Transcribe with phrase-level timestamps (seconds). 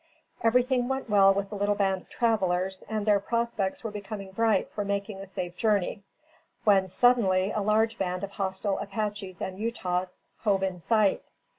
[0.41, 4.67] Everything went well with the little band of travelers, and their prospects were becoming bright
[4.71, 6.01] for making a safe journey,
[6.63, 11.21] when, suddenly, a large band of hostile Apaches and Utahs hove in sight.